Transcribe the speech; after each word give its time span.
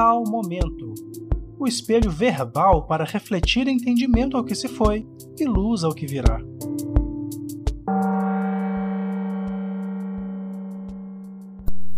tal 0.00 0.24
momento. 0.24 0.94
O 1.58 1.68
espelho 1.68 2.10
verbal 2.10 2.86
para 2.86 3.04
refletir 3.04 3.68
entendimento 3.68 4.34
ao 4.34 4.42
que 4.42 4.54
se 4.54 4.66
foi 4.66 5.06
e 5.38 5.44
luz 5.44 5.84
ao 5.84 5.94
que 5.94 6.06
virá. 6.06 6.40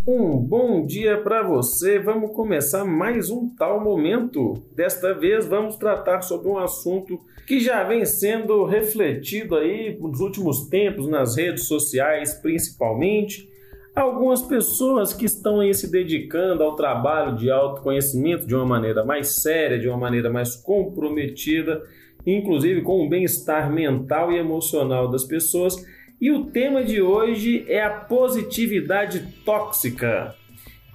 Um 0.04 0.36
bom 0.36 0.84
dia 0.84 1.22
para 1.22 1.44
você. 1.44 2.00
Vamos 2.00 2.32
começar 2.32 2.84
mais 2.84 3.30
um 3.30 3.48
tal 3.54 3.80
momento. 3.80 4.54
Desta 4.75 5.14
vez 5.14 5.46
vamos 5.46 5.76
tratar 5.76 6.22
sobre 6.22 6.48
um 6.48 6.58
assunto 6.58 7.21
que 7.46 7.61
já 7.61 7.84
vem 7.84 8.04
sendo 8.04 8.64
refletido 8.64 9.54
aí 9.54 9.96
nos 10.00 10.18
últimos 10.18 10.68
tempos 10.68 11.07
nas 11.07 11.36
redes 11.36 11.68
sociais, 11.68 12.34
principalmente. 12.34 13.48
Algumas 13.95 14.40
pessoas 14.40 15.12
que 15.12 15.27
estão 15.27 15.61
aí 15.61 15.75
se 15.75 15.90
dedicando 15.90 16.62
ao 16.62 16.75
trabalho 16.75 17.36
de 17.36 17.50
autoconhecimento 17.50 18.46
de 18.46 18.54
uma 18.54 18.64
maneira 18.64 19.04
mais 19.04 19.43
séria, 19.43 19.79
de 19.79 19.86
uma 19.86 19.99
maneira 19.99 20.30
mais 20.30 20.57
comprometida, 20.57 21.82
inclusive 22.26 22.80
com 22.80 23.04
o 23.04 23.08
bem-estar 23.08 23.71
mental 23.71 24.32
e 24.32 24.39
emocional 24.39 25.11
das 25.11 25.25
pessoas 25.25 25.85
e 26.22 26.30
o 26.30 26.44
tema 26.44 26.85
de 26.85 27.02
hoje 27.02 27.64
é 27.66 27.82
a 27.82 27.90
positividade 27.90 29.26
tóxica. 29.44 30.35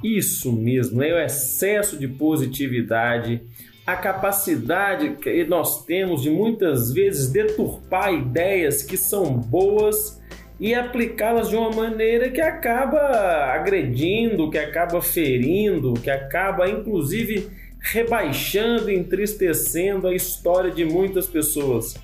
Isso 0.02 0.54
mesmo, 0.54 1.04
é 1.04 1.14
o 1.14 1.20
excesso 1.20 1.98
de 1.98 2.08
positividade, 2.08 3.42
a 3.86 3.98
capacidade 3.98 5.18
que 5.18 5.44
nós 5.44 5.86
temos 5.86 6.22
de 6.22 6.30
muitas 6.30 6.94
vezes 6.94 7.30
deturpar 7.30 8.14
ideias 8.14 8.82
que 8.82 8.96
são 8.96 9.38
boas 9.38 10.17
e 10.60 10.74
aplicá-las 10.74 11.50
de 11.50 11.56
uma 11.56 11.70
maneira 11.70 12.30
que 12.30 12.42
acaba 12.42 13.00
agredindo, 13.54 14.50
que 14.50 14.58
acaba 14.58 15.02
ferindo, 15.02 15.94
que 15.94 16.10
acaba 16.10 16.70
inclusive 16.70 17.50
rebaixando, 17.80 18.90
entristecendo 18.90 20.08
a 20.08 20.16
história 20.16 20.72
de 20.72 20.84
muitas 20.84 21.28
pessoas. 21.28 21.96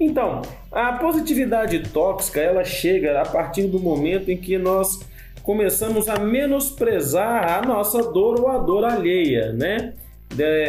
Então, 0.00 0.42
a 0.70 0.92
positividade 0.92 1.80
tóxica 1.90 2.40
ela 2.40 2.64
chega 2.64 3.20
a 3.20 3.26
partir 3.26 3.66
do 3.66 3.80
momento 3.80 4.30
em 4.30 4.36
que 4.36 4.56
nós 4.56 5.00
começamos 5.42 6.08
a 6.08 6.18
menosprezar 6.18 7.58
a 7.58 7.66
nossa 7.66 8.02
dor 8.12 8.40
ou 8.40 8.48
a 8.48 8.58
dor 8.58 8.84
alheia, 8.84 9.52
né? 9.52 9.94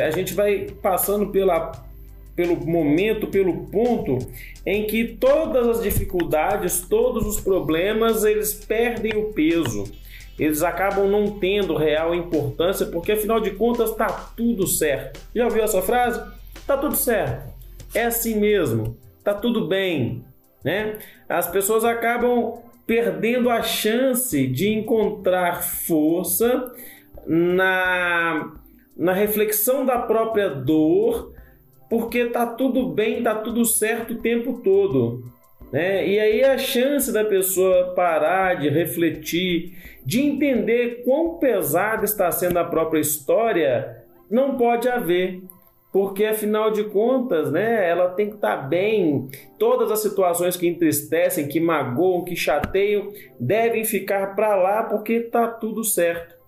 A 0.08 0.10
gente 0.12 0.34
vai 0.34 0.68
passando 0.82 1.28
pela, 1.28 1.72
pelo 2.40 2.56
momento, 2.56 3.28
pelo 3.28 3.66
ponto 3.66 4.18
em 4.66 4.88
que 4.88 5.04
todas 5.04 5.68
as 5.68 5.84
dificuldades, 5.84 6.86
todos 6.88 7.28
os 7.28 7.42
problemas, 7.42 8.24
eles 8.24 8.54
perdem 8.54 9.18
o 9.18 9.34
peso. 9.34 9.84
Eles 10.38 10.64
acabam 10.64 11.06
não 11.06 11.38
tendo 11.38 11.76
real 11.76 12.16
importância, 12.16 12.86
porque 12.86 13.12
afinal 13.12 13.42
de 13.42 13.52
contas 13.52 13.90
está 13.90 14.08
tudo 14.08 14.66
certo. 14.66 15.20
Já 15.36 15.44
ouviu 15.44 15.64
essa 15.64 15.82
frase? 15.82 16.22
Tá 16.66 16.78
tudo 16.78 16.96
certo. 16.96 17.54
É 17.94 18.06
assim 18.06 18.40
mesmo 18.40 18.96
tá 19.24 19.34
tudo 19.34 19.68
bem, 19.68 20.24
né? 20.64 20.98
As 21.28 21.48
pessoas 21.48 21.84
acabam 21.84 22.60
perdendo 22.88 23.50
a 23.50 23.62
chance 23.62 24.48
de 24.48 24.70
encontrar 24.70 25.62
força 25.62 26.74
na, 27.28 28.54
na 28.98 29.14
reflexão 29.14 29.86
da 29.86 30.00
própria 30.00 30.50
dor, 30.50 31.34
porque 31.90 32.26
tá 32.26 32.46
tudo 32.46 32.88
bem, 32.90 33.24
tá 33.24 33.36
tudo 33.36 33.66
certo 33.66 34.14
o 34.14 34.22
tempo 34.22 34.62
todo. 34.64 35.24
Né? 35.72 36.08
E 36.08 36.20
aí 36.20 36.44
a 36.44 36.58
chance 36.58 37.12
da 37.12 37.24
pessoa 37.24 37.94
parar 37.96 38.56
de 38.56 38.70
refletir, 38.70 39.78
de 40.06 40.22
entender 40.22 41.04
quão 41.04 41.38
pesada 41.38 42.06
está 42.06 42.32
sendo 42.32 42.58
a 42.58 42.64
própria 42.64 43.00
história, 43.00 44.04
não 44.30 44.58
pode 44.58 44.88
haver 44.88 45.42
porque 45.92 46.26
afinal 46.26 46.70
de 46.70 46.84
contas, 46.84 47.52
né, 47.52 47.90
ela 47.90 48.10
tem 48.10 48.30
que 48.30 48.36
estar 48.36 48.58
tá 48.58 48.62
bem. 48.64 49.28
Todas 49.58 49.92
as 49.92 50.02
situações 50.02 50.56
que 50.56 50.68
entristecem, 50.68 51.48
que 51.48 51.60
magoam, 51.60 52.24
que 52.24 52.36
chateiam, 52.36 53.12
devem 53.40 53.84
ficar 53.84 54.36
para 54.36 54.56
lá 54.56 54.84
porque 54.84 55.14
está 55.14 55.48
tudo 55.48 55.84
certo. 55.84 56.39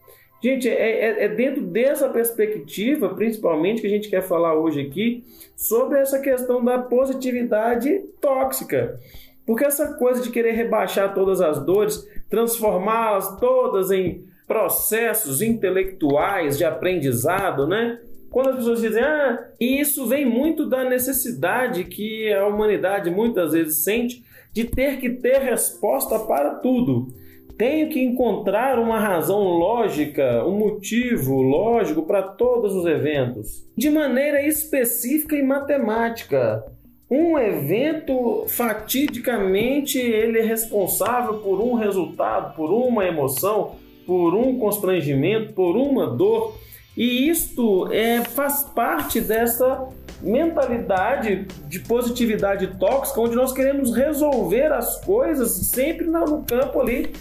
Gente, 0.43 0.67
é, 0.67 0.73
é, 0.73 1.25
é, 1.25 1.27
dentro 1.29 1.61
dessa 1.61 2.09
perspectiva, 2.09 3.09
principalmente, 3.09 3.81
que 3.81 3.87
a 3.87 3.89
gente 3.89 4.09
quer 4.09 4.21
falar 4.21 4.55
hoje 4.55 4.81
aqui 4.81 5.23
sobre 5.55 5.99
essa 5.99 6.19
questão 6.19 6.63
da 6.63 6.79
positividade 6.79 7.99
tóxica. 8.19 8.99
Porque 9.45 9.65
essa 9.65 9.93
coisa 9.93 10.21
de 10.21 10.31
querer 10.31 10.53
rebaixar 10.53 11.13
todas 11.13 11.41
as 11.41 11.63
dores, 11.63 12.07
transformá-las 12.29 13.39
todas 13.39 13.91
em 13.91 14.25
processos 14.47 15.41
intelectuais 15.41 16.57
de 16.57 16.65
aprendizado, 16.65 17.67
né? 17.67 17.99
quando 18.31 18.49
as 18.49 18.55
pessoas 18.55 18.81
dizem, 18.81 19.03
ah, 19.03 19.45
isso 19.59 20.07
vem 20.07 20.25
muito 20.25 20.65
da 20.65 20.85
necessidade 20.85 21.83
que 21.83 22.31
a 22.33 22.47
humanidade 22.47 23.11
muitas 23.11 23.51
vezes 23.51 23.83
sente 23.83 24.23
de 24.53 24.63
ter 24.63 24.99
que 24.99 25.09
ter 25.09 25.39
resposta 25.39 26.17
para 26.17 26.55
tudo. 26.55 27.13
Tenho 27.57 27.89
que 27.89 28.01
encontrar 28.01 28.79
uma 28.79 28.99
razão 28.99 29.39
lógica, 29.39 30.45
um 30.45 30.57
motivo 30.57 31.41
lógico 31.41 32.03
para 32.03 32.21
todos 32.23 32.73
os 32.73 32.85
eventos, 32.85 33.65
de 33.77 33.89
maneira 33.89 34.45
específica 34.45 35.35
e 35.35 35.43
matemática. 35.43 36.63
Um 37.09 37.37
evento 37.37 38.45
fatidicamente 38.47 39.99
ele 39.99 40.39
é 40.39 40.43
responsável 40.43 41.39
por 41.39 41.59
um 41.59 41.73
resultado, 41.73 42.55
por 42.55 42.71
uma 42.71 43.05
emoção, 43.05 43.75
por 44.05 44.33
um 44.33 44.57
constrangimento, 44.57 45.53
por 45.53 45.75
uma 45.75 46.07
dor 46.07 46.55
e 46.95 47.29
isto 47.29 47.91
é, 47.91 48.21
faz 48.21 48.63
parte 48.63 49.21
dessa 49.21 49.87
mentalidade 50.21 51.47
de 51.67 51.79
positividade 51.79 52.67
tóxica, 52.77 53.21
onde 53.21 53.35
nós 53.35 53.53
queremos 53.53 53.95
resolver 53.95 54.71
as 54.71 55.03
coisas 55.03 55.51
sempre 55.67 56.05
no 56.05 56.43
campo 56.43 56.79
ali 56.79 57.11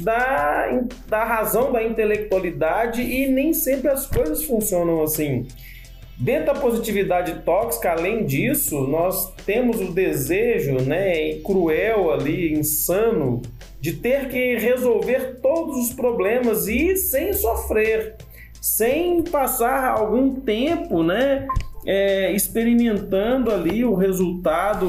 da, 0.00 0.80
da 1.08 1.24
razão, 1.24 1.72
da 1.72 1.82
intelectualidade, 1.82 3.02
e 3.02 3.28
nem 3.28 3.52
sempre 3.52 3.88
as 3.88 4.06
coisas 4.06 4.44
funcionam 4.44 5.02
assim. 5.02 5.46
Dentro 6.18 6.46
da 6.46 6.54
positividade 6.54 7.42
tóxica, 7.44 7.92
além 7.92 8.24
disso, 8.24 8.80
nós 8.80 9.34
temos 9.44 9.80
o 9.80 9.92
desejo 9.92 10.80
né, 10.80 11.34
cruel 11.44 12.10
ali, 12.10 12.54
insano, 12.54 13.42
de 13.80 13.92
ter 13.92 14.28
que 14.28 14.56
resolver 14.56 15.40
todos 15.42 15.76
os 15.76 15.92
problemas 15.92 16.66
e 16.66 16.96
sem 16.96 17.34
sofrer 17.34 18.16
sem 18.66 19.22
passar 19.22 19.96
algum 19.96 20.34
tempo, 20.40 21.04
né, 21.04 21.46
é, 21.86 22.32
experimentando 22.32 23.52
ali 23.52 23.84
o 23.84 23.94
resultado 23.94 24.88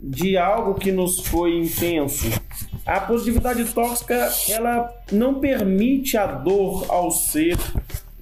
de 0.00 0.38
algo 0.38 0.74
que 0.74 0.92
nos 0.92 1.26
foi 1.26 1.58
intenso. 1.58 2.30
A 2.88 3.00
positividade 3.00 3.66
tóxica 3.66 4.30
ela 4.48 4.90
não 5.12 5.40
permite 5.40 6.16
a 6.16 6.24
dor 6.26 6.86
ao 6.88 7.10
ser, 7.10 7.58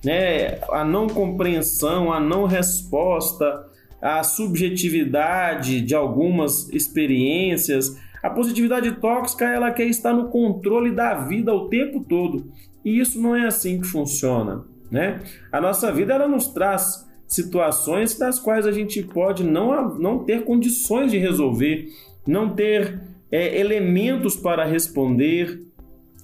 né, 0.04 0.58
a 0.72 0.84
não 0.84 1.06
compreensão, 1.06 2.12
a 2.12 2.18
não 2.18 2.46
resposta, 2.46 3.64
a 4.02 4.24
subjetividade 4.24 5.80
de 5.80 5.94
algumas 5.94 6.68
experiências. 6.70 7.96
A 8.20 8.28
positividade 8.28 8.90
tóxica 8.96 9.44
ela 9.44 9.70
quer 9.70 9.86
estar 9.86 10.12
no 10.12 10.30
controle 10.30 10.90
da 10.90 11.14
vida 11.14 11.54
o 11.54 11.68
tempo 11.68 12.00
todo 12.00 12.52
e 12.84 12.98
isso 12.98 13.22
não 13.22 13.36
é 13.36 13.46
assim 13.46 13.80
que 13.80 13.86
funciona. 13.86 14.64
Né? 14.90 15.20
A 15.52 15.60
nossa 15.60 15.92
vida 15.92 16.12
ela 16.12 16.26
nos 16.26 16.48
traz 16.48 17.06
situações 17.28 18.18
das 18.18 18.40
quais 18.40 18.66
a 18.66 18.72
gente 18.72 19.00
pode 19.00 19.44
não, 19.44 19.94
não 19.94 20.24
ter 20.24 20.44
condições 20.44 21.12
de 21.12 21.18
resolver, 21.18 21.86
não 22.26 22.50
ter 22.50 23.00
é, 23.30 23.58
elementos 23.58 24.36
para 24.36 24.64
responder, 24.64 25.62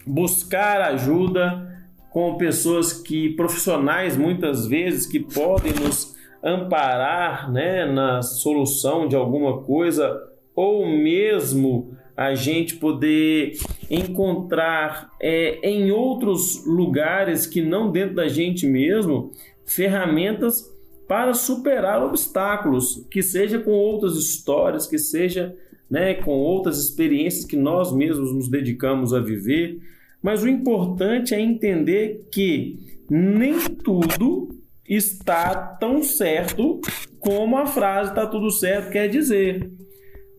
buscar 0.06 0.80
ajuda 0.80 1.70
com 2.10 2.36
pessoas 2.36 2.92
que 2.92 3.30
profissionais 3.30 4.16
muitas 4.16 4.66
vezes 4.66 5.06
que 5.06 5.20
podem 5.20 5.72
nos 5.72 6.14
amparar 6.42 7.50
né, 7.50 7.86
na 7.86 8.20
solução 8.20 9.06
de 9.06 9.16
alguma 9.16 9.62
coisa 9.62 10.20
ou 10.54 10.86
mesmo 10.86 11.96
a 12.16 12.34
gente 12.34 12.76
poder 12.76 13.56
encontrar 13.90 15.10
é, 15.20 15.58
em 15.62 15.90
outros 15.90 16.66
lugares 16.66 17.46
que 17.46 17.62
não 17.62 17.90
dentro 17.90 18.16
da 18.16 18.28
gente 18.28 18.66
mesmo 18.66 19.32
ferramentas 19.64 20.70
para 21.08 21.34
superar 21.34 22.02
obstáculos, 22.02 23.06
que 23.10 23.22
seja 23.22 23.58
com 23.58 23.72
outras 23.72 24.16
histórias, 24.16 24.86
que 24.86 24.98
seja 24.98 25.54
né, 25.92 26.14
com 26.14 26.30
outras 26.30 26.82
experiências 26.82 27.44
que 27.44 27.54
nós 27.54 27.92
mesmos 27.92 28.32
nos 28.32 28.48
dedicamos 28.48 29.12
a 29.12 29.20
viver. 29.20 29.78
Mas 30.22 30.42
o 30.42 30.48
importante 30.48 31.34
é 31.34 31.40
entender 31.40 32.26
que 32.32 32.78
nem 33.10 33.58
tudo 33.84 34.48
está 34.88 35.54
tão 35.54 36.02
certo 36.02 36.80
como 37.20 37.58
a 37.58 37.66
frase 37.66 38.08
está 38.08 38.26
tudo 38.26 38.50
certo 38.50 38.90
quer 38.90 39.06
dizer. 39.06 39.70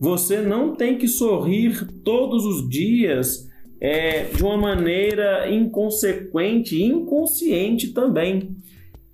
Você 0.00 0.40
não 0.40 0.74
tem 0.74 0.98
que 0.98 1.06
sorrir 1.06 1.86
todos 2.02 2.44
os 2.44 2.68
dias 2.68 3.48
é, 3.80 4.24
de 4.24 4.42
uma 4.42 4.56
maneira 4.56 5.48
inconsequente 5.48 6.82
inconsciente 6.82 7.92
também. 7.92 8.56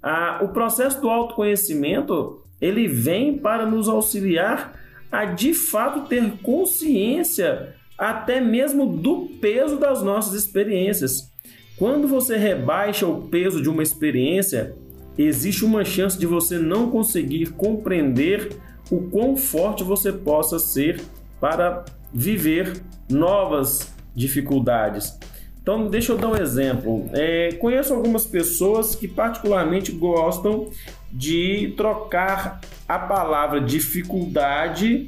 a, 0.02 0.40
o 0.42 0.48
processo 0.48 1.02
do 1.02 1.10
autoconhecimento 1.10 2.40
ele 2.58 2.88
vem 2.88 3.36
para 3.36 3.66
nos 3.66 3.90
auxiliar 3.90 4.80
a 5.10 5.24
de 5.24 5.52
fato 5.54 6.08
ter 6.08 6.38
consciência 6.42 7.74
até 7.98 8.40
mesmo 8.40 8.86
do 8.86 9.26
peso 9.40 9.78
das 9.78 10.02
nossas 10.02 10.34
experiências. 10.34 11.30
Quando 11.76 12.06
você 12.06 12.36
rebaixa 12.36 13.06
o 13.06 13.22
peso 13.28 13.62
de 13.62 13.68
uma 13.68 13.82
experiência, 13.82 14.74
existe 15.16 15.64
uma 15.64 15.84
chance 15.84 16.18
de 16.18 16.26
você 16.26 16.58
não 16.58 16.90
conseguir 16.90 17.52
compreender 17.52 18.56
o 18.90 19.02
quão 19.08 19.36
forte 19.36 19.84
você 19.84 20.12
possa 20.12 20.58
ser 20.58 21.00
para 21.40 21.84
viver 22.12 22.82
novas 23.08 23.94
dificuldades. 24.14 25.18
Então, 25.62 25.88
deixa 25.88 26.12
eu 26.12 26.18
dar 26.18 26.28
um 26.28 26.36
exemplo. 26.36 27.08
É, 27.12 27.52
conheço 27.52 27.92
algumas 27.94 28.26
pessoas 28.26 28.94
que, 28.94 29.06
particularmente, 29.06 29.92
gostam 29.92 30.70
de 31.12 31.74
trocar 31.76 32.60
a 32.90 32.98
palavra 32.98 33.60
dificuldade 33.60 35.06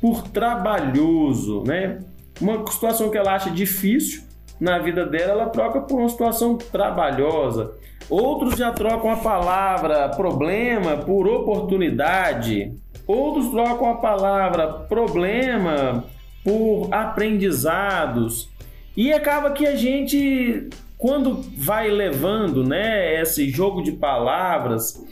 por 0.00 0.22
trabalhoso, 0.28 1.64
né? 1.66 1.98
Uma 2.40 2.64
situação 2.70 3.10
que 3.10 3.18
ela 3.18 3.34
acha 3.34 3.50
difícil 3.50 4.22
na 4.60 4.78
vida 4.78 5.04
dela, 5.04 5.32
ela 5.32 5.46
troca 5.46 5.80
por 5.80 5.98
uma 5.98 6.08
situação 6.08 6.56
trabalhosa. 6.56 7.72
Outros 8.08 8.56
já 8.56 8.70
trocam 8.70 9.10
a 9.10 9.16
palavra 9.16 10.08
problema 10.10 10.96
por 10.98 11.26
oportunidade. 11.26 12.72
Outros 13.04 13.50
trocam 13.50 13.90
a 13.90 13.96
palavra 13.96 14.68
problema 14.68 16.04
por 16.44 16.88
aprendizados. 16.92 18.48
E 18.96 19.12
acaba 19.12 19.50
que 19.50 19.66
a 19.66 19.74
gente, 19.74 20.68
quando 20.96 21.40
vai 21.56 21.88
levando 21.90 22.62
né, 22.62 23.20
esse 23.20 23.50
jogo 23.50 23.82
de 23.82 23.90
palavras 23.90 25.02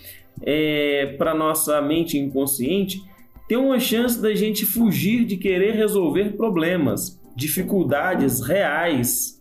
é, 0.43 1.15
para 1.19 1.35
nossa 1.35 1.81
mente 1.81 2.19
inconsciente, 2.19 3.03
tem 3.49 3.59
uma 3.59 3.79
chance 3.79 4.21
da 4.21 4.35
gente 4.35 4.65
fugir 4.65 5.25
de 5.25 5.37
querer 5.37 5.75
resolver 5.75 6.37
problemas, 6.37 7.21
dificuldades 7.37 8.41
reais, 8.41 9.41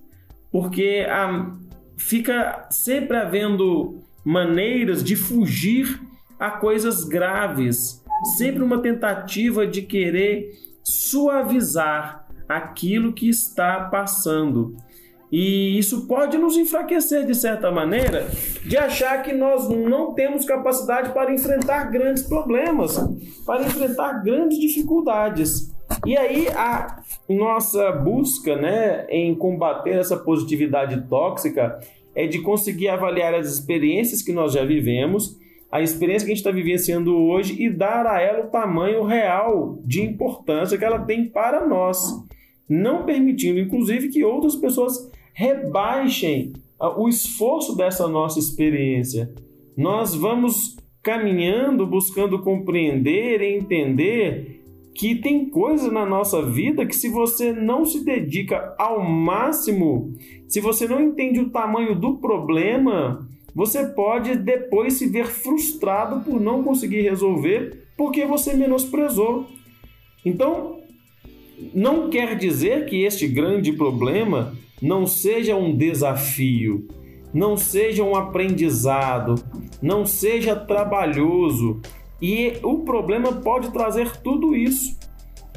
porque 0.51 1.05
a, 1.09 1.53
fica 1.97 2.67
sempre 2.69 3.17
havendo 3.17 4.01
maneiras 4.23 5.03
de 5.03 5.15
fugir 5.15 5.99
a 6.39 6.51
coisas 6.51 7.03
graves, 7.03 8.03
sempre 8.37 8.63
uma 8.63 8.79
tentativa 8.79 9.65
de 9.65 9.81
querer 9.83 10.51
suavizar 10.83 12.27
aquilo 12.49 13.13
que 13.13 13.29
está 13.29 13.81
passando. 13.85 14.75
E 15.31 15.79
isso 15.79 16.07
pode 16.07 16.37
nos 16.37 16.57
enfraquecer 16.57 17.25
de 17.25 17.33
certa 17.33 17.71
maneira, 17.71 18.27
de 18.65 18.77
achar 18.77 19.23
que 19.23 19.31
nós 19.31 19.69
não 19.69 20.13
temos 20.13 20.43
capacidade 20.43 21.13
para 21.13 21.33
enfrentar 21.33 21.85
grandes 21.85 22.23
problemas, 22.23 22.99
para 23.45 23.63
enfrentar 23.63 24.21
grandes 24.23 24.59
dificuldades. 24.59 25.71
E 26.05 26.17
aí 26.17 26.47
a 26.49 27.01
nossa 27.29 27.91
busca, 27.93 28.57
né, 28.57 29.05
em 29.09 29.33
combater 29.33 29.91
essa 29.91 30.17
positividade 30.17 31.07
tóxica 31.07 31.79
é 32.13 32.27
de 32.27 32.41
conseguir 32.41 32.89
avaliar 32.89 33.33
as 33.33 33.47
experiências 33.47 34.21
que 34.21 34.33
nós 34.33 34.51
já 34.51 34.65
vivemos, 34.65 35.39
a 35.71 35.81
experiência 35.81 36.25
que 36.25 36.33
a 36.33 36.35
gente 36.35 36.45
está 36.45 36.51
vivenciando 36.51 37.15
hoje 37.15 37.61
e 37.61 37.69
dar 37.69 38.05
a 38.05 38.19
ela 38.19 38.45
o 38.45 38.49
tamanho 38.49 39.05
real 39.05 39.79
de 39.85 40.01
importância 40.01 40.77
que 40.77 40.83
ela 40.83 40.99
tem 40.99 41.29
para 41.29 41.65
nós, 41.65 41.97
não 42.67 43.05
permitindo, 43.05 43.59
inclusive, 43.59 44.09
que 44.09 44.23
outras 44.23 44.55
pessoas 44.57 45.09
rebaixem 45.33 46.53
ah, 46.79 46.99
o 46.99 47.07
esforço 47.07 47.75
dessa 47.75 48.07
nossa 48.07 48.39
experiência. 48.39 49.33
Nós 49.75 50.15
vamos 50.15 50.77
caminhando, 51.01 51.85
buscando 51.87 52.39
compreender 52.39 53.41
e 53.41 53.57
entender 53.57 54.61
que 54.93 55.15
tem 55.15 55.49
coisas 55.49 55.91
na 55.91 56.05
nossa 56.05 56.41
vida 56.41 56.85
que 56.85 56.95
se 56.95 57.09
você 57.09 57.51
não 57.51 57.85
se 57.85 58.03
dedica 58.03 58.75
ao 58.77 59.01
máximo, 59.03 60.13
se 60.47 60.59
você 60.59 60.87
não 60.87 61.01
entende 61.01 61.39
o 61.39 61.49
tamanho 61.49 61.95
do 61.95 62.17
problema, 62.17 63.27
você 63.55 63.87
pode 63.87 64.35
depois 64.35 64.93
se 64.93 65.07
ver 65.07 65.27
frustrado 65.27 66.23
por 66.23 66.39
não 66.39 66.63
conseguir 66.63 67.01
resolver 67.01 67.87
porque 67.97 68.25
você 68.25 68.53
menosprezou. 68.53 69.45
Então, 70.25 70.80
não 71.73 72.09
quer 72.09 72.37
dizer 72.37 72.85
que 72.85 73.03
este 73.03 73.27
grande 73.27 73.71
problema 73.73 74.53
não 74.81 75.05
seja 75.05 75.55
um 75.55 75.75
desafio, 75.75 76.87
não 77.33 77.55
seja 77.55 78.03
um 78.03 78.15
aprendizado, 78.15 79.35
não 79.81 80.05
seja 80.05 80.55
trabalhoso. 80.55 81.79
E 82.21 82.53
o 82.63 82.79
problema 82.79 83.31
pode 83.33 83.71
trazer 83.71 84.17
tudo 84.17 84.55
isso. 84.55 84.97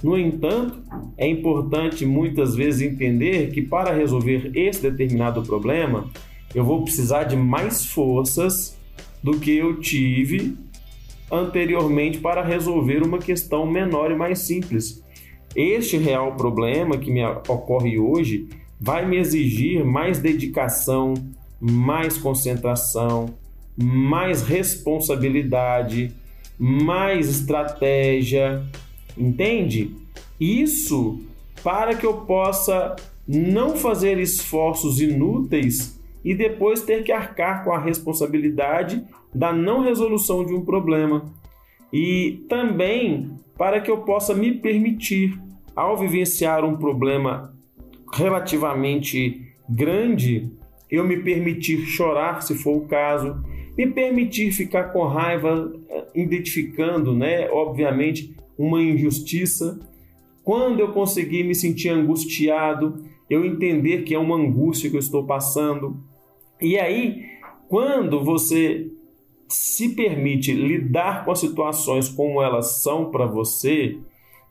No 0.03 0.19
entanto, 0.19 0.83
é 1.17 1.27
importante 1.27 2.05
muitas 2.05 2.55
vezes 2.55 2.83
entender 2.83 3.51
que 3.53 3.63
para 3.63 3.95
resolver 3.95 4.51
esse 4.55 4.83
determinado 4.83 5.43
problema, 5.43 6.11
eu 6.55 6.65
vou 6.65 6.83
precisar 6.83 7.25
de 7.25 7.37
mais 7.37 7.87
forças 7.87 8.79
do 9.23 9.39
que 9.39 9.57
eu 9.57 9.81
tive 9.81 10.57
anteriormente 11.31 12.19
para 12.19 12.43
resolver 12.43 13.03
uma 13.03 13.19
questão 13.19 13.67
menor 13.67 14.11
e 14.11 14.15
mais 14.15 14.41
simples. 14.41 15.04
Este 15.55 15.97
real 15.97 16.35
problema 16.35 16.99
que 16.99 17.11
me 17.11 17.25
ocorre 17.25 17.99
hoje 17.99 18.49
vai 18.81 19.07
me 19.07 19.17
exigir 19.17 19.85
mais 19.85 20.19
dedicação, 20.19 21.15
mais 21.61 22.19
concentração, 22.19 23.35
mais 23.77 24.43
responsabilidade, 24.43 26.13
mais 26.59 27.29
estratégia, 27.29 28.63
entende? 29.17 29.95
Isso 30.41 31.21
para 31.63 31.95
que 31.95 32.05
eu 32.05 32.19
possa 32.23 32.97
não 33.27 33.77
fazer 33.77 34.19
esforços 34.19 35.01
inúteis 35.01 36.01
e 36.25 36.35
depois 36.35 36.83
ter 36.83 37.05
que 37.05 37.13
arcar 37.13 37.65
com 37.65 37.73
a 37.73 37.79
responsabilidade 37.79 39.05
da 39.35 39.53
não 39.53 39.83
resolução 39.83 40.45
de 40.45 40.53
um 40.53 40.65
problema. 40.65 41.25
E 41.93 42.45
também 42.49 43.31
para 43.57 43.81
que 43.81 43.91
eu 43.91 43.99
possa 43.99 44.35
me 44.35 44.53
permitir, 44.53 45.39
ao 45.75 45.97
vivenciar 45.97 46.65
um 46.65 46.77
problema 46.77 47.55
relativamente 48.13 49.43
grande, 49.69 50.51
eu 50.91 51.05
me 51.05 51.19
permitir 51.19 51.85
chorar, 51.87 52.43
se 52.43 52.55
for 52.55 52.77
o 52.77 52.87
caso, 52.87 53.43
me 53.77 53.87
permitir 53.89 54.53
ficar 54.53 54.93
com 54.93 55.05
raiva, 55.05 55.73
eh, 55.89 56.07
identificando, 56.15 57.15
né, 57.15 57.49
obviamente, 57.51 58.35
uma 58.57 58.81
injustiça. 58.81 59.81
Quando 60.45 60.81
eu 60.81 60.93
conseguir 60.93 61.43
me 61.43 61.55
sentir 61.55 61.89
angustiado, 61.89 63.03
eu 63.29 63.45
entender 63.45 64.03
que 64.03 64.15
é 64.15 64.19
uma 64.19 64.37
angústia 64.37 64.91
que 64.91 64.97
eu 64.97 65.01
estou 65.01 65.25
passando. 65.25 65.97
E 66.61 66.79
aí, 66.79 67.25
quando 67.69 68.23
você 68.23 68.91
se 69.49 69.95
permite 69.95 70.53
lidar 70.53 71.25
com 71.25 71.33
as 71.33 71.41
situações 71.41 72.09
como 72.09 72.43
elas 72.43 72.83
são 72.83 73.11
para 73.11 73.27
você, 73.27 73.99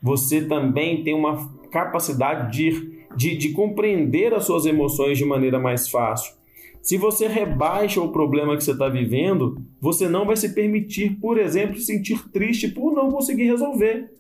você 0.03 0.41
também 0.41 1.01
tem 1.01 1.13
uma 1.13 1.50
capacidade 1.72 2.51
de, 2.51 3.05
de, 3.15 3.38
de, 3.38 3.50
compreender 3.53 4.33
as 4.33 4.43
suas 4.43 4.65
emoções 4.65 5.17
de 5.17 5.24
maneira 5.24 5.57
mais 5.57 5.89
fácil. 5.89 6.33
Se 6.81 6.98
você 6.98 7.25
rebaixa 7.25 8.01
o 8.01 8.12
problema 8.12 8.57
que 8.57 8.63
você 8.63 8.72
está 8.72 8.89
vivendo, 8.89 9.62
você 9.79 10.10
não 10.10 10.25
vai 10.25 10.36
se 10.36 10.53
permitir, 10.53 11.17
por 11.22 11.39
exemplo, 11.39 11.79
sentir 11.79 12.29
triste 12.29 12.67
por 12.67 12.93
não 12.93 13.10
conseguir 13.10 13.45
resolver. 13.45 14.12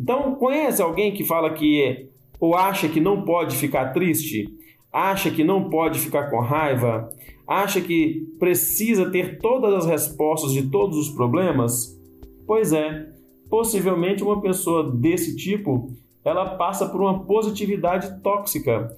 Então, 0.00 0.34
conhece 0.36 0.80
alguém 0.80 1.12
que 1.12 1.22
fala 1.22 1.52
que 1.52 1.82
é, 1.82 2.06
ou 2.40 2.56
acha 2.56 2.88
que 2.88 3.00
não 3.00 3.22
pode 3.26 3.56
ficar 3.56 3.92
triste? 3.92 4.48
Acha 4.90 5.30
que 5.30 5.44
não 5.44 5.68
pode 5.68 5.98
ficar 5.98 6.30
com 6.30 6.40
raiva? 6.40 7.10
Acha 7.46 7.78
que 7.82 8.26
precisa 8.38 9.10
ter 9.10 9.38
todas 9.38 9.74
as 9.74 9.86
respostas 9.86 10.52
de 10.52 10.70
todos 10.70 10.96
os 10.96 11.10
problemas? 11.10 12.00
Pois 12.46 12.72
é, 12.72 13.12
possivelmente 13.54 14.20
uma 14.20 14.40
pessoa 14.40 14.90
desse 14.90 15.36
tipo, 15.36 15.92
ela 16.24 16.56
passa 16.56 16.88
por 16.88 17.00
uma 17.00 17.20
positividade 17.20 18.20
tóxica 18.20 18.90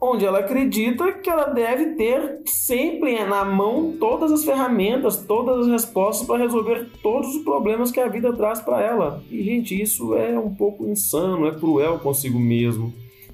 onde 0.00 0.24
ela 0.24 0.38
acredita 0.38 1.14
que 1.14 1.28
ela 1.28 1.46
deve 1.46 1.94
ter 1.96 2.42
sempre 2.44 3.24
na 3.24 3.44
mão 3.44 3.96
todas 3.98 4.30
as 4.30 4.44
ferramentas, 4.44 5.16
todas 5.16 5.62
as 5.62 5.66
respostas 5.66 6.26
para 6.28 6.44
resolver 6.44 6.90
todos 7.02 7.34
os 7.34 7.42
problemas 7.42 7.90
que 7.90 7.98
a 7.98 8.06
vida 8.06 8.32
traz 8.32 8.60
para 8.60 8.80
ela. 8.80 9.20
E, 9.28 9.42
gente, 9.42 9.80
isso 9.80 10.14
é 10.14 10.38
um 10.38 10.54
pouco 10.54 10.86
insano, 10.86 11.48
é 11.48 11.52
cruel 11.52 11.98
consigo 11.98 12.38
mesmo, 12.38 12.92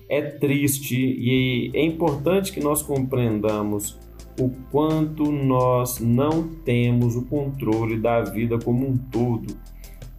é 0.08 0.22
triste 0.22 0.96
e 0.96 1.70
é 1.74 1.84
importante 1.84 2.52
que 2.52 2.60
nós 2.60 2.80
compreendamos 2.80 3.98
o 4.40 4.48
quanto 4.70 5.30
nós 5.30 5.98
não 5.98 6.48
temos 6.64 7.16
o 7.16 7.26
controle 7.26 7.98
da 7.98 8.22
vida 8.22 8.58
como 8.58 8.88
um 8.88 8.96
todo. 8.96 9.54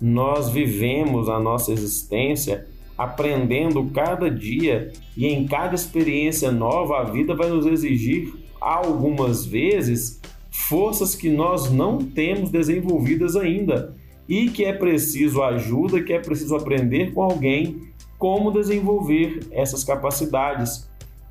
Nós 0.02 0.50
vivemos 0.50 1.30
a 1.30 1.40
nossa 1.40 1.72
existência 1.72 2.68
aprendendo 2.98 3.86
cada 3.94 4.30
dia 4.30 4.92
e 5.16 5.28
em 5.28 5.46
cada 5.48 5.76
experiência 5.76 6.52
nova, 6.52 7.00
a 7.00 7.04
vida 7.04 7.36
vai 7.36 7.50
nos 7.50 7.66
exigir 7.66 8.34
algumas 8.60 9.46
vezes 9.46 10.20
forças 10.50 11.16
que 11.16 11.30
nós 11.30 11.72
não 11.72 12.00
temos 12.00 12.50
desenvolvidas 12.50 13.36
ainda 13.36 13.96
e 14.28 14.50
que 14.50 14.66
é 14.66 14.74
preciso 14.74 15.42
ajuda, 15.42 16.02
que 16.02 16.14
é 16.14 16.20
preciso 16.20 16.56
aprender 16.56 17.14
com 17.14 17.22
alguém 17.22 17.82
como 18.18 18.52
desenvolver 18.52 19.40
essas 19.52 19.84
capacidades. 19.84 20.88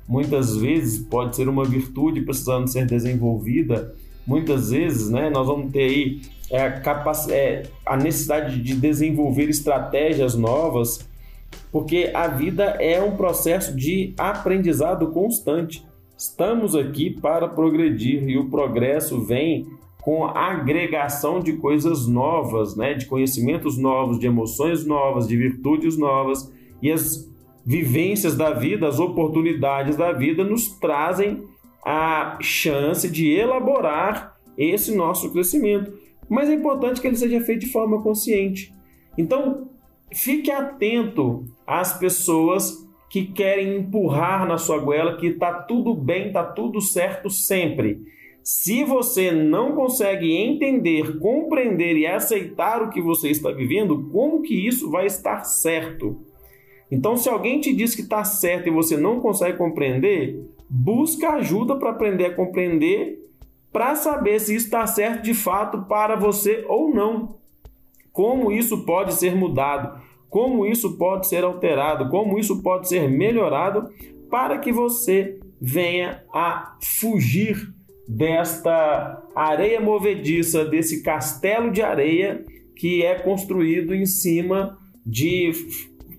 Muitas 0.07 0.57
vezes 0.57 0.99
pode 0.99 1.35
ser 1.35 1.47
uma 1.47 1.63
virtude 1.63 2.21
precisando 2.21 2.67
ser 2.67 2.85
desenvolvida. 2.85 3.95
Muitas 4.25 4.71
vezes, 4.71 5.09
né, 5.09 5.29
nós 5.29 5.47
vamos 5.47 5.71
ter 5.71 5.83
aí 5.83 6.21
é, 6.49 6.61
a, 6.61 7.13
é, 7.29 7.63
a 7.85 7.97
necessidade 7.97 8.61
de 8.61 8.75
desenvolver 8.75 9.49
estratégias 9.49 10.35
novas, 10.35 11.09
porque 11.71 12.11
a 12.13 12.27
vida 12.27 12.63
é 12.63 13.01
um 13.01 13.15
processo 13.15 13.75
de 13.75 14.13
aprendizado 14.17 15.07
constante. 15.11 15.85
Estamos 16.17 16.75
aqui 16.75 17.09
para 17.09 17.47
progredir 17.47 18.27
e 18.29 18.37
o 18.37 18.49
progresso 18.49 19.23
vem 19.25 19.65
com 20.01 20.25
a 20.25 20.51
agregação 20.51 21.39
de 21.39 21.53
coisas 21.53 22.07
novas, 22.07 22.75
né? 22.75 22.93
de 22.93 23.05
conhecimentos 23.05 23.77
novos, 23.77 24.19
de 24.19 24.27
emoções 24.27 24.85
novas, 24.85 25.27
de 25.27 25.37
virtudes 25.37 25.97
novas 25.97 26.51
e 26.81 26.91
as 26.91 27.29
vivências 27.65 28.35
da 28.35 28.51
vida, 28.51 28.87
as 28.87 28.99
oportunidades 28.99 29.95
da 29.95 30.11
vida 30.11 30.43
nos 30.43 30.67
trazem 30.79 31.43
a 31.85 32.37
chance 32.41 33.09
de 33.09 33.31
elaborar 33.31 34.37
esse 34.57 34.95
nosso 34.95 35.31
crescimento. 35.31 35.93
Mas 36.29 36.49
é 36.49 36.53
importante 36.53 37.01
que 37.01 37.07
ele 37.07 37.15
seja 37.15 37.41
feito 37.41 37.61
de 37.61 37.71
forma 37.71 38.01
consciente. 38.01 38.73
Então, 39.17 39.69
fique 40.13 40.51
atento 40.51 41.45
às 41.65 41.97
pessoas 41.97 42.87
que 43.09 43.25
querem 43.25 43.77
empurrar 43.77 44.47
na 44.47 44.57
sua 44.57 44.77
goela 44.77 45.17
que 45.17 45.27
está 45.27 45.51
tudo 45.53 45.93
bem, 45.93 46.27
está 46.27 46.43
tudo 46.43 46.79
certo 46.79 47.29
sempre. 47.29 47.99
Se 48.43 48.83
você 48.83 49.31
não 49.31 49.73
consegue 49.75 50.31
entender, 50.31 51.19
compreender 51.19 51.97
e 51.97 52.07
aceitar 52.07 52.81
o 52.81 52.89
que 52.89 53.01
você 53.01 53.29
está 53.29 53.51
vivendo, 53.51 54.09
como 54.11 54.41
que 54.41 54.67
isso 54.67 54.89
vai 54.89 55.05
estar 55.05 55.43
certo? 55.43 56.21
Então, 56.89 57.15
se 57.15 57.29
alguém 57.29 57.59
te 57.59 57.73
diz 57.73 57.93
que 57.93 58.01
está 58.01 58.23
certo 58.23 58.67
e 58.67 58.71
você 58.71 58.97
não 58.97 59.19
consegue 59.19 59.57
compreender, 59.57 60.41
busca 60.71 61.31
ajuda 61.31 61.75
para 61.75 61.89
aprender 61.91 62.25
a 62.25 62.33
compreender, 62.33 63.19
para 63.71 63.95
saber 63.95 64.39
se 64.39 64.55
isso 64.55 64.65
está 64.65 64.87
certo 64.87 65.21
de 65.21 65.33
fato 65.33 65.83
para 65.83 66.15
você 66.15 66.65
ou 66.67 66.93
não. 66.93 67.35
Como 68.11 68.51
isso 68.51 68.85
pode 68.85 69.13
ser 69.13 69.35
mudado? 69.35 70.01
como 70.31 70.65
isso 70.65 70.97
pode 70.97 71.27
ser 71.27 71.43
alterado, 71.43 72.07
como 72.09 72.39
isso 72.39 72.63
pode 72.63 72.87
ser 72.87 73.09
melhorado 73.09 73.91
para 74.29 74.57
que 74.57 74.71
você 74.71 75.37
venha 75.59 76.23
a 76.33 76.77
fugir 76.81 77.69
desta 78.07 79.21
areia 79.35 79.81
movediça, 79.81 80.63
desse 80.63 81.03
castelo 81.03 81.69
de 81.69 81.81
areia 81.81 82.45
que 82.77 83.03
é 83.03 83.15
construído 83.15 83.93
em 83.93 84.05
cima 84.05 84.77
de 85.05 85.51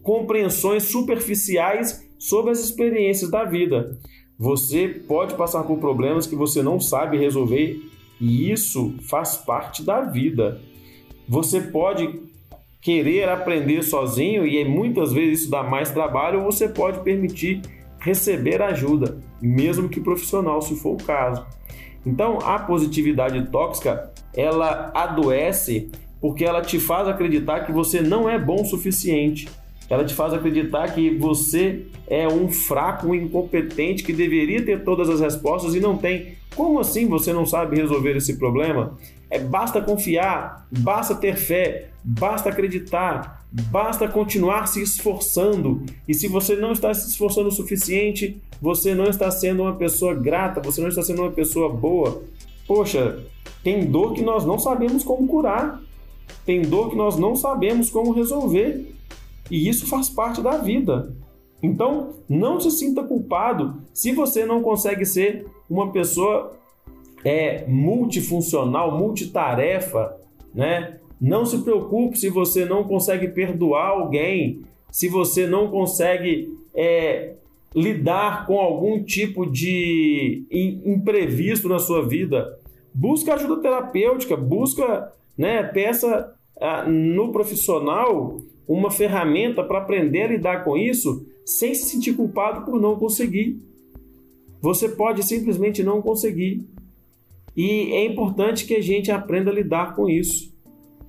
compreensões 0.02 0.84
superficiais 0.84 2.06
sobre 2.18 2.50
as 2.50 2.60
experiências 2.60 3.30
da 3.30 3.44
vida. 3.44 3.98
Você 4.42 4.88
pode 4.88 5.36
passar 5.36 5.62
por 5.62 5.78
problemas 5.78 6.26
que 6.26 6.34
você 6.34 6.64
não 6.64 6.80
sabe 6.80 7.16
resolver 7.16 7.80
e 8.20 8.50
isso 8.50 8.92
faz 9.08 9.36
parte 9.36 9.84
da 9.84 10.00
vida. 10.00 10.60
Você 11.28 11.60
pode 11.60 12.18
querer 12.80 13.28
aprender 13.28 13.84
sozinho 13.84 14.44
e 14.44 14.64
muitas 14.64 15.12
vezes 15.12 15.42
isso 15.42 15.50
dá 15.52 15.62
mais 15.62 15.92
trabalho, 15.92 16.40
ou 16.40 16.50
você 16.50 16.68
pode 16.68 16.98
permitir 17.04 17.62
receber 18.00 18.60
ajuda, 18.60 19.16
mesmo 19.40 19.88
que 19.88 20.00
profissional, 20.00 20.60
se 20.60 20.74
for 20.74 20.94
o 20.94 21.04
caso. 21.04 21.46
Então, 22.04 22.40
a 22.42 22.58
positividade 22.58 23.46
tóxica, 23.46 24.10
ela 24.34 24.90
adoece 24.92 25.88
porque 26.20 26.44
ela 26.44 26.62
te 26.62 26.80
faz 26.80 27.06
acreditar 27.06 27.60
que 27.60 27.70
você 27.70 28.00
não 28.00 28.28
é 28.28 28.40
bom 28.40 28.62
o 28.62 28.64
suficiente. 28.64 29.48
Ela 29.92 30.06
te 30.06 30.14
faz 30.14 30.32
acreditar 30.32 30.94
que 30.94 31.10
você 31.18 31.82
é 32.06 32.26
um 32.26 32.50
fraco, 32.50 33.08
um 33.08 33.14
incompetente 33.14 34.02
que 34.02 34.10
deveria 34.10 34.64
ter 34.64 34.84
todas 34.84 35.10
as 35.10 35.20
respostas 35.20 35.74
e 35.74 35.80
não 35.80 35.98
tem. 35.98 36.32
Como 36.56 36.80
assim 36.80 37.06
você 37.06 37.30
não 37.30 37.44
sabe 37.44 37.76
resolver 37.76 38.16
esse 38.16 38.38
problema? 38.38 38.96
É 39.28 39.38
basta 39.38 39.82
confiar, 39.82 40.66
basta 40.70 41.14
ter 41.14 41.36
fé, 41.36 41.90
basta 42.02 42.48
acreditar, 42.48 43.44
basta 43.52 44.08
continuar 44.08 44.66
se 44.66 44.82
esforçando. 44.82 45.82
E 46.08 46.14
se 46.14 46.26
você 46.26 46.56
não 46.56 46.72
está 46.72 46.94
se 46.94 47.10
esforçando 47.10 47.48
o 47.48 47.52
suficiente, 47.52 48.40
você 48.62 48.94
não 48.94 49.04
está 49.04 49.30
sendo 49.30 49.64
uma 49.64 49.74
pessoa 49.74 50.14
grata, 50.14 50.62
você 50.62 50.80
não 50.80 50.88
está 50.88 51.02
sendo 51.02 51.20
uma 51.20 51.32
pessoa 51.32 51.68
boa. 51.68 52.22
Poxa, 52.66 53.18
tem 53.62 53.84
dor 53.84 54.14
que 54.14 54.22
nós 54.22 54.46
não 54.46 54.58
sabemos 54.58 55.04
como 55.04 55.26
curar, 55.26 55.82
tem 56.46 56.62
dor 56.62 56.88
que 56.88 56.96
nós 56.96 57.18
não 57.18 57.36
sabemos 57.36 57.90
como 57.90 58.14
resolver. 58.14 58.90
E 59.52 59.68
isso 59.68 59.86
faz 59.86 60.08
parte 60.08 60.40
da 60.40 60.56
vida. 60.56 61.14
Então, 61.62 62.14
não 62.26 62.58
se 62.58 62.70
sinta 62.70 63.02
culpado 63.02 63.82
se 63.92 64.10
você 64.10 64.46
não 64.46 64.62
consegue 64.62 65.04
ser 65.04 65.44
uma 65.68 65.92
pessoa 65.92 66.56
é, 67.22 67.66
multifuncional, 67.68 68.96
multitarefa, 68.96 70.16
né? 70.54 70.96
Não 71.20 71.44
se 71.44 71.58
preocupe 71.58 72.18
se 72.18 72.30
você 72.30 72.64
não 72.64 72.82
consegue 72.82 73.28
perdoar 73.28 73.88
alguém, 73.88 74.62
se 74.90 75.06
você 75.06 75.46
não 75.46 75.68
consegue 75.68 76.56
é, 76.74 77.34
lidar 77.74 78.46
com 78.46 78.58
algum 78.58 79.04
tipo 79.04 79.44
de 79.44 80.46
imprevisto 80.86 81.68
na 81.68 81.78
sua 81.78 82.08
vida. 82.08 82.58
Busca 82.94 83.34
ajuda 83.34 83.60
terapêutica, 83.60 84.34
busca, 84.34 85.12
né, 85.36 85.62
peça 85.62 86.34
ah, 86.58 86.86
no 86.88 87.32
profissional 87.32 88.40
uma 88.72 88.90
ferramenta 88.90 89.62
para 89.62 89.78
aprender 89.78 90.22
a 90.22 90.28
lidar 90.28 90.64
com 90.64 90.76
isso 90.76 91.26
sem 91.44 91.74
se 91.74 91.90
sentir 91.90 92.14
culpado 92.14 92.64
por 92.64 92.80
não 92.80 92.96
conseguir. 92.96 93.60
Você 94.60 94.88
pode 94.88 95.22
simplesmente 95.24 95.82
não 95.82 96.00
conseguir. 96.00 96.64
E 97.56 97.92
é 97.92 98.04
importante 98.04 98.64
que 98.64 98.74
a 98.74 98.80
gente 98.80 99.10
aprenda 99.10 99.50
a 99.50 99.54
lidar 99.54 99.94
com 99.94 100.08
isso 100.08 100.52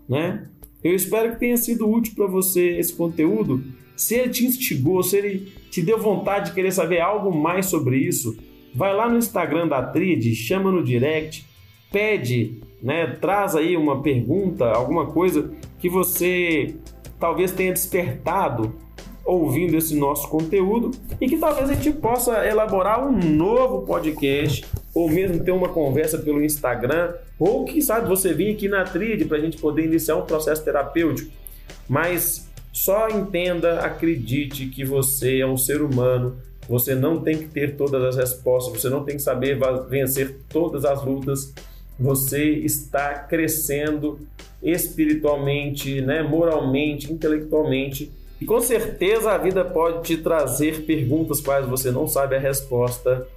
né? 0.08 0.48
Eu 0.84 0.94
espero 0.94 1.32
que 1.32 1.40
tenha 1.40 1.58
sido 1.58 1.90
útil 1.90 2.14
para 2.16 2.28
você 2.28 2.78
esse 2.78 2.94
conteúdo. 2.94 3.64
Se 3.96 4.16
ele 4.16 4.30
te 4.30 4.46
instigou, 4.46 5.02
se 5.02 5.18
ele 5.18 5.54
te 5.70 5.82
deu 5.82 5.98
vontade 5.98 6.50
de 6.50 6.56
querer 6.56 6.72
saber 6.72 7.00
algo 7.00 7.32
mais 7.32 7.68
sobre 7.68 7.98
isso, 7.98 8.38
vai 8.74 8.94
lá 8.94 9.08
no 9.08 9.18
Instagram 9.18 9.68
da 9.68 9.82
Trid, 9.82 10.34
chama 10.36 10.72
no 10.72 10.84
direct, 10.84 11.46
pede, 11.92 12.62
né, 12.82 13.08
traz 13.22 13.56
aí 13.56 13.78
uma 13.78 14.02
pergunta, 14.02 14.66
alguma 14.66 15.06
coisa 15.08 15.54
que 15.84 15.90
você 15.90 16.76
talvez 17.20 17.52
tenha 17.52 17.74
despertado 17.74 18.74
ouvindo 19.26 19.76
esse 19.76 19.94
nosso 19.94 20.30
conteúdo 20.30 20.92
e 21.20 21.28
que 21.28 21.38
talvez 21.38 21.70
a 21.70 21.74
gente 21.74 21.92
possa 21.92 22.48
elaborar 22.48 23.06
um 23.06 23.12
novo 23.12 23.86
podcast 23.86 24.66
ou 24.96 25.10
mesmo 25.10 25.44
ter 25.44 25.52
uma 25.52 25.68
conversa 25.68 26.18
pelo 26.18 26.42
Instagram, 26.42 27.14
ou 27.38 27.66
quem 27.66 27.82
sabe 27.82 28.08
você 28.08 28.34
vir 28.34 28.54
aqui 28.54 28.70
na 28.70 28.86
Trid 28.86 29.28
para 29.28 29.36
a 29.36 29.42
gente 29.42 29.58
poder 29.58 29.84
iniciar 29.84 30.16
um 30.16 30.22
processo 30.22 30.64
terapêutico. 30.64 31.30
Mas 31.90 32.50
só 32.72 33.10
entenda, 33.10 33.82
acredite 33.82 34.68
que 34.68 34.86
você 34.86 35.40
é 35.40 35.46
um 35.46 35.58
ser 35.58 35.82
humano, 35.82 36.38
você 36.70 36.96
não 36.96 37.20
tem 37.20 37.40
que 37.40 37.50
ter 37.50 37.76
todas 37.76 38.02
as 38.06 38.16
respostas, 38.16 38.82
você 38.82 38.90
não 38.90 39.04
tem 39.04 39.18
que 39.18 39.22
saber 39.22 39.60
vencer 39.90 40.38
todas 40.48 40.86
as 40.86 41.04
lutas. 41.04 41.54
Você 42.00 42.42
está 42.42 43.16
crescendo 43.16 44.18
espiritualmente, 44.64 46.02
né, 46.02 46.24
moralmente, 46.24 47.12
intelectualmente. 47.12 48.12
E 48.40 48.46
com 48.46 48.60
certeza 48.60 49.32
a 49.32 49.38
vida 49.38 49.64
pode 49.64 50.04
te 50.04 50.18
trazer 50.18 50.86
perguntas 50.86 51.42
quais 51.42 51.68
você 51.68 51.92
não 51.92 52.08
sabe 52.08 52.36
a 52.36 52.40
resposta 52.40 53.28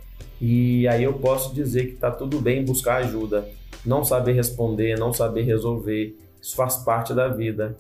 e 0.41 0.87
aí 0.89 1.03
eu 1.03 1.15
posso 1.15 1.55
dizer 1.55 1.87
que 1.87 1.95
está 1.95 2.11
tudo 2.11 2.41
bem 2.41 2.65
buscar 2.65 2.97
ajuda. 2.97 3.49
Não 3.85 4.05
saber 4.05 4.33
responder, 4.33 4.99
não 4.99 5.13
saber 5.13 5.43
resolver, 5.43 6.17
isso 6.41 6.57
faz 6.57 6.77
parte 6.77 7.15
da 7.15 7.29
vida. 7.29 7.77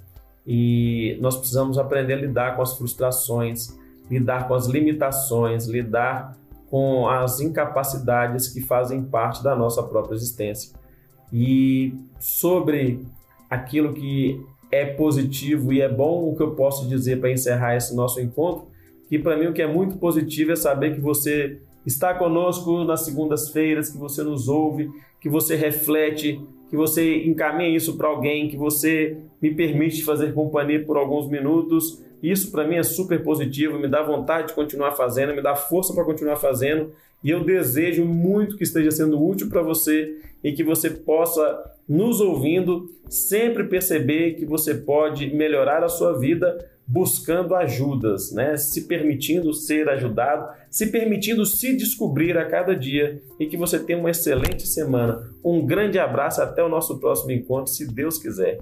E 0.47 1.19
nós 1.21 1.37
precisamos 1.37 1.77
aprender 1.77 2.15
a 2.15 2.17
lidar 2.17 2.57
com 2.57 2.63
as 2.63 2.77
frustrações, 2.77 3.77
lidar 4.11 4.47
com 4.47 4.55
as 4.55 4.67
limitações, 4.67 5.67
lidar 5.67 6.37
com 6.71 7.09
as 7.09 7.41
incapacidades 7.41 8.49
que 8.49 8.61
fazem 8.61 9.03
parte 9.03 9.43
da 9.43 9.55
nossa 9.55 9.83
própria 9.83 10.15
existência. 10.15 10.73
E 11.33 11.93
sobre 12.19 13.05
aquilo 13.49 13.93
que 13.93 14.41
é 14.71 14.85
positivo 14.85 15.73
e 15.73 15.81
é 15.81 15.89
bom, 15.89 16.29
o 16.29 16.37
que 16.37 16.43
eu 16.43 16.55
posso 16.55 16.89
dizer 16.89 17.21
para 17.21 17.31
encerrar 17.31 17.77
esse 17.77 17.95
nosso 17.95 18.21
encontro, 18.21 18.67
que 19.09 19.19
para 19.19 19.37
mim 19.37 19.47
o 19.47 19.53
que 19.53 19.63
é 19.63 19.67
muito 19.67 19.97
positivo 19.97 20.53
é 20.53 20.57
saber 20.57 20.95
que 20.95 21.01
você 21.01 21.61
está 21.87 22.13
conosco 22.15 22.83
nas 22.85 23.05
segundas-feiras, 23.05 23.91
que 23.91 23.99
você 23.99 24.23
nos 24.25 24.49
ouve, 24.49 24.91
que 25.21 25.29
você 25.29 25.55
reflete, 25.55 26.41
que 26.69 26.77
você 26.77 27.25
encaminha 27.25 27.69
isso 27.69 27.97
para 27.97 28.09
alguém, 28.09 28.49
que 28.49 28.57
você 28.57 29.17
me 29.41 29.55
permite 29.55 30.03
fazer 30.03 30.35
companhia 30.35 30.85
por 30.85 30.97
alguns 30.97 31.29
minutos, 31.29 32.03
Isso 32.23 32.51
para 32.51 32.67
mim 32.67 32.77
é 32.77 32.83
super 32.83 33.23
positivo, 33.23 33.79
me 33.79 33.89
dá 33.89 34.03
vontade 34.03 34.49
de 34.49 34.55
continuar 34.55 34.93
fazendo, 34.93 35.35
me 35.35 35.43
dá 35.43 35.55
força 35.55 35.93
para 35.95 36.05
continuar 36.05 36.37
fazendo. 36.37 36.93
E 37.23 37.31
eu 37.31 37.45
desejo 37.45 38.05
muito 38.05 38.57
que 38.57 38.65
esteja 38.65 38.91
sendo 38.91 39.23
útil 39.23 39.49
para 39.49 39.63
você 39.63 40.17
e 40.43 40.53
que 40.53 40.65
você 40.65 40.91
possa, 40.91 41.43
nos 41.89 42.21
ouvindo, 42.21 42.91
sempre 43.09 43.65
perceber 43.65 44.35
que 44.35 44.45
você 44.45 44.75
pode 44.75 45.35
melhorar 45.35 45.85
a 45.85 45.89
sua 45.89 46.19
vida 46.19 46.57
buscando 46.87 47.55
ajudas, 47.55 48.31
né? 48.33 48.57
se 48.57 48.87
permitindo 48.87 49.53
ser 49.53 49.89
ajudado, 49.89 50.49
se 50.71 50.87
permitindo 50.87 51.45
se 51.45 51.77
descobrir 51.77 52.39
a 52.39 52.45
cada 52.45 52.77
dia 52.77 53.21
e 53.41 53.47
que 53.47 53.57
você 53.57 53.79
tenha 53.79 53.99
uma 53.99 54.11
excelente 54.11 54.67
semana. 54.67 55.29
Um 55.45 55.67
grande 55.67 55.99
abraço, 55.99 56.41
até 56.41 56.63
o 56.63 56.69
nosso 56.69 56.99
próximo 56.99 57.33
encontro, 57.33 57.73
se 57.73 57.93
Deus 57.93 58.19
quiser. 58.19 58.61